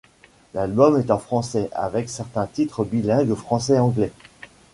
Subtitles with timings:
[0.55, 4.11] L’album est en Français, avec certains titres bilingues Français-Anglais.